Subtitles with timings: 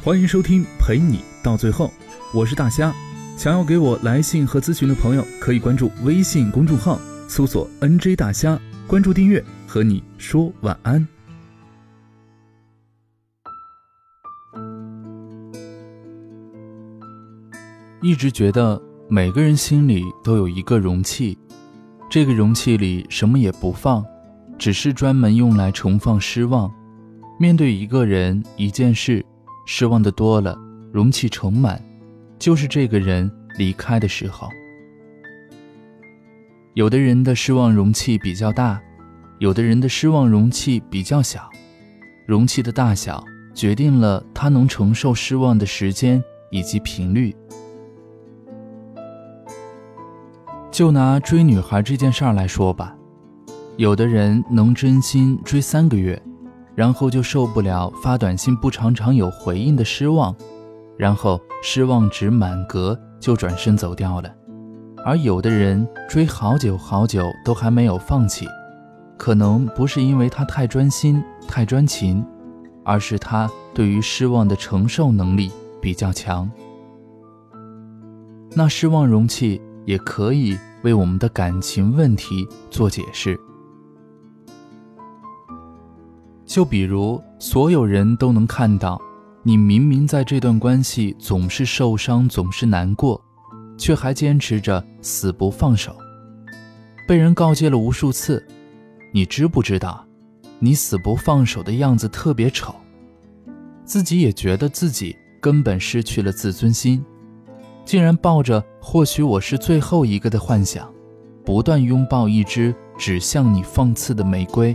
[0.00, 1.90] 欢迎收听陪你到最后，
[2.32, 2.94] 我是大虾。
[3.36, 11.06] 想要给我来信和咨询的朋友，可以关注微信公众号，搜索 “nj 大虾”，关注订阅，和你说晚安。
[18.00, 21.36] 一直觉得每个人心里都有一个容器，
[22.08, 24.04] 这个容器里什么也不放，
[24.56, 26.72] 只是专门用来盛放失望。
[27.40, 29.24] 面对一个人、一件事。
[29.70, 30.58] 失望的多了，
[30.90, 31.78] 容器盛满，
[32.38, 34.48] 就是这个人离开的时候。
[36.72, 38.80] 有的人的失望容器比较大，
[39.40, 41.50] 有的人的失望容器比较小。
[42.26, 43.22] 容器的大小
[43.54, 47.36] 决定了他能承受失望的时间以及频率。
[50.70, 52.96] 就拿追女孩这件事儿来说吧，
[53.76, 56.20] 有的人能真心追三个月。
[56.78, 60.32] 然后就受不了发短信不常常有回应的失望，
[60.96, 64.32] 然后失望值满格就转身走掉了。
[65.04, 68.46] 而有的人追好久好久都还没有放弃，
[69.16, 72.24] 可能不是因为他太专心太专情，
[72.84, 75.50] 而是他对于失望的承受能力
[75.82, 76.48] 比较强。
[78.54, 83.36] 那失望容器也可以为我们的感情问题做解释。
[86.48, 88.98] 就比如，所有人都能看到，
[89.42, 93.22] 你明明在这段关系总是受伤，总是难过，
[93.76, 95.94] 却还坚持着死不放手。
[97.06, 98.42] 被人告诫了无数次，
[99.12, 100.02] 你知不知道，
[100.58, 102.74] 你死不放手的样子特别丑。
[103.84, 107.04] 自己也觉得自己根本失去了自尊心，
[107.84, 110.90] 竟然抱着或许我是最后一个的幻想，
[111.44, 114.74] 不断拥抱一支指向你放刺的玫瑰。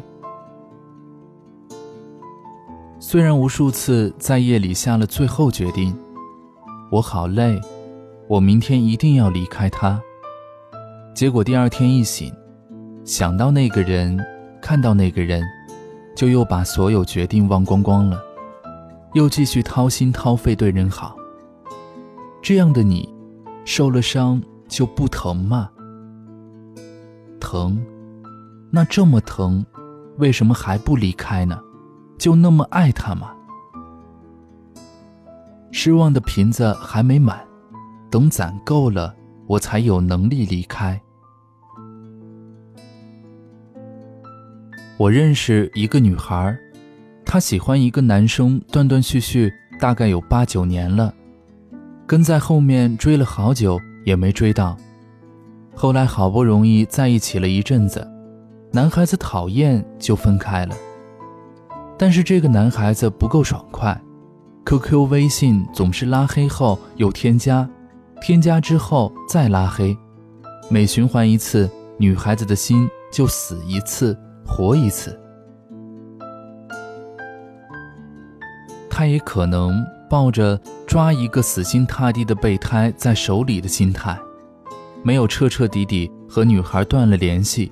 [3.14, 5.96] 虽然无数次在夜里下了最后决定，
[6.90, 7.62] 我好累，
[8.28, 10.02] 我明天一定要离开他。
[11.14, 12.34] 结果第二天一醒，
[13.06, 14.20] 想到那个人，
[14.60, 15.44] 看到那个人，
[16.16, 18.20] 就又把所有决定忘光光了，
[19.14, 21.16] 又继续掏心掏肺对人好。
[22.42, 23.08] 这样的你，
[23.64, 25.70] 受了伤就不疼吗？
[27.40, 27.80] 疼，
[28.72, 29.64] 那这么疼，
[30.18, 31.62] 为什么还不离开呢？
[32.24, 33.34] 就那么爱他吗？
[35.74, 37.46] 失望的瓶子还没满，
[38.10, 39.14] 等攒够了，
[39.46, 40.98] 我才有能力离开。
[44.96, 46.58] 我认识一个女孩，
[47.26, 51.14] 她喜欢一个男生，断断续续大概有八九年了，
[52.08, 54.78] 跟在后面追了好久也没追到，
[55.76, 58.10] 后来好不容易在一起了一阵子，
[58.72, 60.74] 男孩子讨厌就分开了。
[61.98, 64.00] 但是这个男孩子不够爽快
[64.66, 67.70] ，QQ、微信总是拉黑后又添加，
[68.22, 69.96] 添加之后再拉黑，
[70.70, 75.18] 每循环一次，女孩子的心就死一次，活一次。
[78.90, 84.18] 他也可能抱着抓一个死心塌地的备胎在手里的心态，
[85.04, 87.72] 没有彻彻底底和女孩断了联系，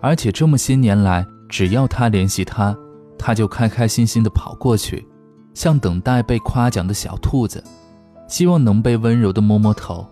[0.00, 2.76] 而且这么些年来，只要他联系他。
[3.22, 5.06] 他就开开心心地跑过去，
[5.52, 7.62] 像等待被夸奖的小兔子，
[8.26, 10.06] 希望能被温柔地摸摸头。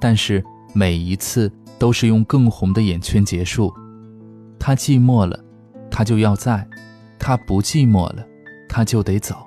[0.00, 0.42] 但是
[0.72, 3.74] 每一次都是用更红的眼圈结束。
[4.60, 5.38] 他寂寞了，
[5.90, 6.64] 他就要在；
[7.18, 8.24] 他不寂寞了，
[8.68, 9.44] 他就得走。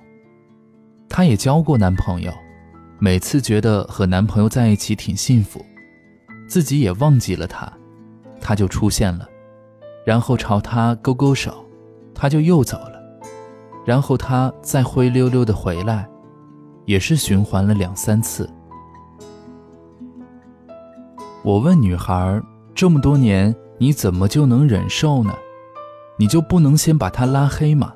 [1.07, 2.33] 他也交过男朋友，
[2.99, 5.65] 每次觉得和男朋友在一起挺幸福，
[6.49, 7.71] 自己也忘记了他，
[8.41, 9.25] 他就出现了，
[10.05, 11.65] 然后朝他勾勾手。
[12.15, 13.01] 他就又走了，
[13.85, 16.07] 然后他再灰溜溜的回来，
[16.85, 18.49] 也是循环了两三次。
[21.43, 22.41] 我问女孩
[22.73, 25.33] ：“这么多年，你怎么就能忍受呢？
[26.17, 27.93] 你就不能先把他拉黑吗？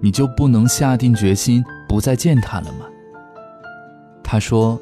[0.00, 2.86] 你就不能下定决心不再见他了吗？”
[4.22, 4.80] 她说：“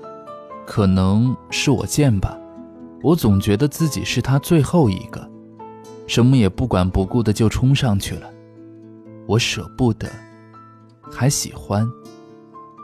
[0.67, 2.37] 可能是我贱吧，
[3.03, 5.26] 我总觉得自己是他最后一个，
[6.06, 8.29] 什么也不管不顾的就冲上去了。”
[9.26, 10.11] 我舍不得，
[11.11, 11.87] 还喜欢，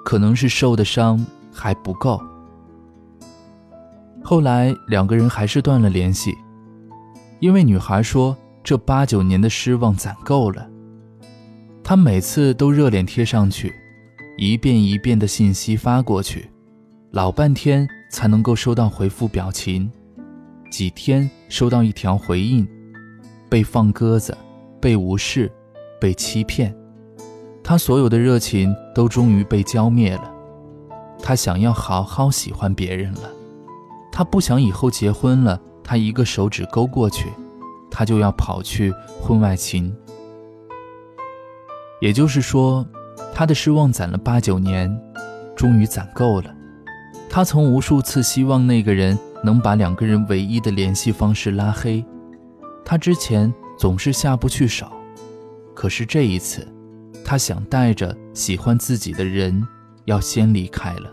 [0.04, 2.20] 可能是受的伤还不够。
[4.22, 6.34] 后来两个人还是断了联系，
[7.40, 10.68] 因为女孩说这八九年的失望攒够了。
[11.82, 13.74] 她每次都热脸贴上去，
[14.38, 16.50] 一遍一遍的信息发过去，
[17.10, 19.90] 老半天才能够收到回复表情，
[20.70, 22.66] 几天收到一条回应，
[23.48, 24.36] 被放鸽子，
[24.80, 25.50] 被无视。
[26.00, 26.74] 被欺骗，
[27.62, 30.32] 他所有的热情都终于被浇灭了。
[31.22, 33.30] 他想要好好喜欢别人了，
[34.10, 37.28] 他不想以后结婚了，他一个手指勾过去，
[37.90, 39.94] 他就要跑去婚外情。
[42.00, 42.86] 也就是说，
[43.34, 44.90] 他的失望攒了八九年，
[45.54, 46.50] 终于攒够了。
[47.28, 52.02] 他曾无数次希望那个人能把两个人唯一的联系方式拉黑，
[52.84, 54.90] 他之前总是下不去手，
[55.80, 56.68] 可是这一次，
[57.24, 59.66] 他想带着喜欢自己的人。
[60.04, 61.10] 要先离开了。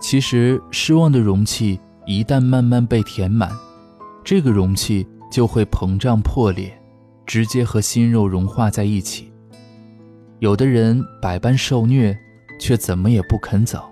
[0.00, 3.52] 其实，失望的容器一旦慢慢被填满，
[4.24, 6.76] 这个容器就会膨胀破裂，
[7.24, 9.32] 直接和心肉融化在一起。
[10.40, 12.18] 有的人百般受虐，
[12.58, 13.88] 却怎么也不肯走，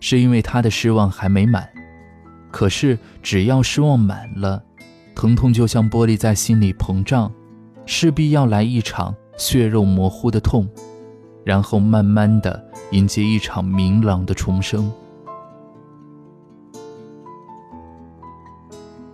[0.00, 1.68] 是因为他的失望还没满。
[2.50, 4.64] 可是，只要失望满了，
[5.16, 7.32] 疼痛就像玻璃在心里膨胀，
[7.86, 10.68] 势必要来一场血肉模糊的痛。
[11.42, 14.92] 然后慢慢的迎接一场明朗的重生。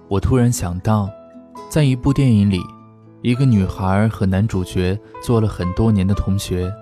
[0.09, 1.09] 我突然想到，
[1.69, 2.61] 在一部电影里，
[3.21, 6.73] 一个女孩和男主角做了很多年的同学，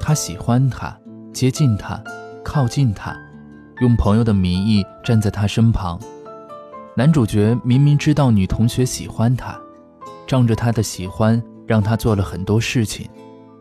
[0.00, 0.96] 他喜欢她，
[1.32, 2.00] 接近她，
[2.44, 3.14] 靠近她，
[3.80, 6.00] 用朋友的名义站在她身旁。
[6.98, 9.56] 男主角明明知道女同学喜欢他，
[10.26, 13.08] 仗着他的喜欢，让他做了很多事情。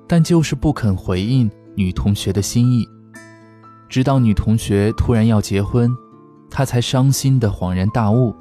[0.08, 2.84] 但就是不肯回应女同学的心意，
[3.88, 5.88] 直到女同学突然要结婚，
[6.50, 8.34] 他才伤心的恍然大悟，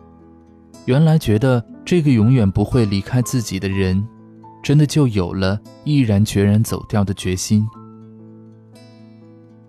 [0.86, 4.02] 原来觉得这个永远不会离开自己的人，
[4.62, 7.68] 真的就有了毅然决然走掉的决心。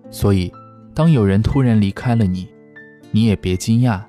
[0.09, 0.49] 所以，
[0.95, 2.47] 当有人突然离开了你，
[3.11, 4.01] 你也别惊讶，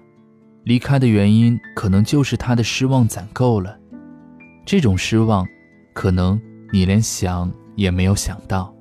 [0.68, 3.74] 离开的原因可能就是他的失望攒够了，
[4.66, 5.46] 这种失望，
[5.94, 6.38] 可能
[6.70, 7.50] 你连想。
[7.74, 8.74] 也没有想到，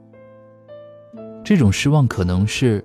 [1.45, 2.83] 这种失望可能是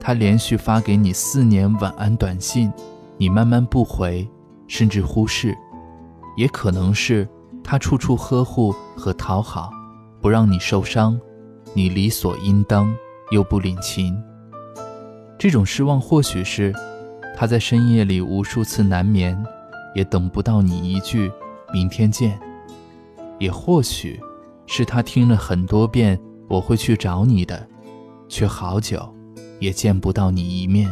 [0.00, 2.68] 他连续发给你四年晚安短信，
[3.16, 4.28] 你慢慢不回，
[4.66, 5.52] 甚至忽视；
[6.36, 7.28] 也可能是
[7.62, 9.70] 他处处呵护和讨好，
[10.20, 11.16] 不让你受伤，
[11.74, 12.92] 你理所应当
[13.30, 14.20] 又不领情。
[15.38, 16.74] 这种失望或许是
[17.36, 19.36] 他在深夜里无数次难眠，
[19.94, 21.30] 也等不到你一句
[21.72, 22.38] “明天见”，
[23.38, 24.20] 也或许。
[24.64, 26.18] 是他听了很多遍
[26.48, 27.68] “我会去找你的”，
[28.26, 29.12] 却好久
[29.58, 30.90] 也见不到你一面。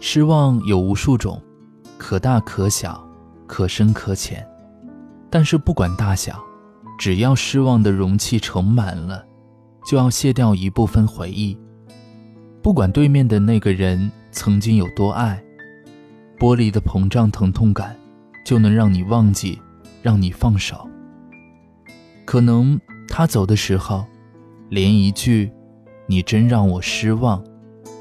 [0.00, 1.40] 失望有无数种，
[1.96, 3.08] 可大可小，
[3.46, 4.46] 可深可浅。
[5.30, 6.38] 但是不管大小，
[6.98, 9.24] 只要失望的容器盛满了，
[9.86, 11.56] 就要卸掉一部分回忆。
[12.64, 15.38] 不管对面的那个人曾经有多爱，
[16.38, 17.94] 玻璃的膨胀疼痛感，
[18.42, 19.60] 就能让你忘记，
[20.00, 20.88] 让你放手。
[22.24, 24.06] 可能他走的时候，
[24.70, 25.52] 连一句
[26.08, 27.44] “你真让我失望”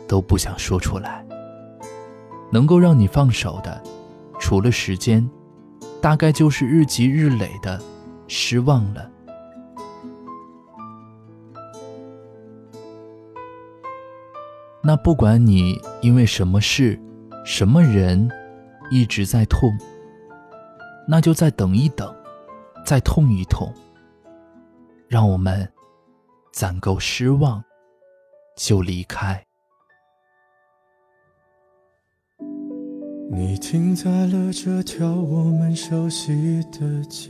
[0.07, 1.25] 都不想说出来。
[2.50, 3.83] 能够让你放手的，
[4.39, 5.30] 除了时间，
[6.01, 7.81] 大概就是日积日累的
[8.30, 9.09] 失望了。
[14.85, 17.00] 那不管你因为什么事、
[17.45, 18.30] 什么人
[18.91, 19.71] 一直在痛，
[21.07, 22.13] 那就再等一等，
[22.85, 23.74] 再痛一痛。
[25.07, 25.71] 让我们
[26.51, 27.63] 攒够失望，
[28.57, 29.45] 就离开。
[33.31, 37.30] 你停在了这条我们熟悉的街，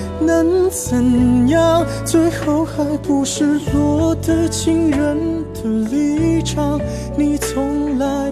[0.25, 1.85] 能怎样？
[2.05, 6.79] 最后还不是落得情人的立场，
[7.17, 8.30] 你从来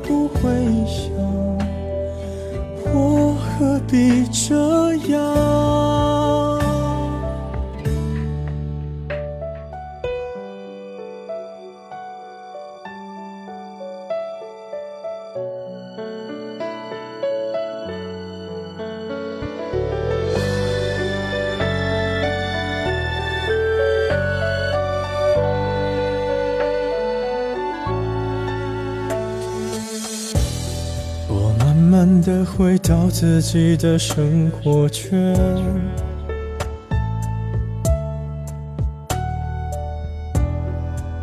[31.99, 35.35] 慢的回到自己的生活圈，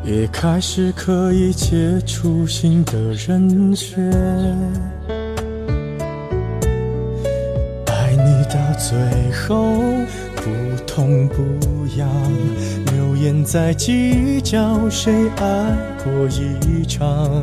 [0.05, 4.05] 也开始可以接触新的人选。
[7.87, 9.73] 爱你到最后
[10.37, 10.51] 不
[10.87, 11.43] 痛不
[11.97, 12.07] 痒，
[12.93, 17.43] 流言在计较谁爱过一场。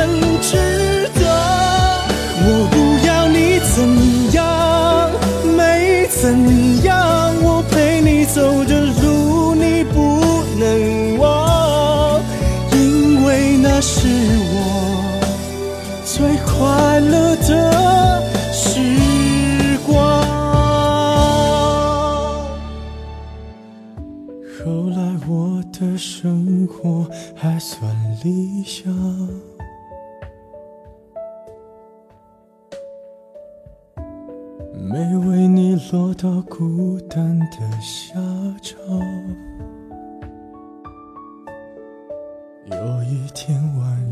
[6.21, 7.33] 怎样。
[7.41, 10.21] 我陪你走的路，你不
[10.59, 12.21] 能忘，
[12.73, 14.07] 因为那是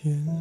[0.00, 0.38] 天亮。